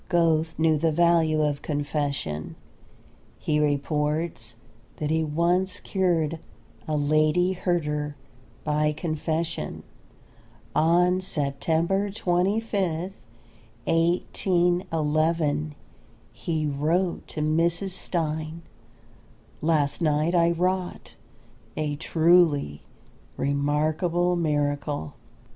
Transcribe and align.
Goethe 0.09 0.57
knew 0.57 0.79
the 0.79 0.91
value 0.91 1.43
of 1.43 1.61
confession. 1.61 2.55
He 3.37 3.59
reports 3.59 4.55
that 4.97 5.11
he 5.11 5.23
once 5.23 5.79
cured 5.79 6.39
a 6.87 6.97
Lady 6.97 7.51
Herder 7.53 8.15
by 8.63 8.93
confession. 8.93 9.83
On 10.75 11.21
September 11.21 12.09
25th, 12.09 13.11
1811, 13.85 15.75
he 16.33 16.65
wrote 16.65 17.27
to 17.27 17.41
Mrs. 17.41 17.91
Stein: 17.91 18.63
"Last 19.61 20.01
night 20.01 20.33
I 20.33 20.49
wrought 20.49 21.13
a 21.77 21.95
truly 21.97 22.81
remarkable 23.37 24.35
miracle. 24.35 25.13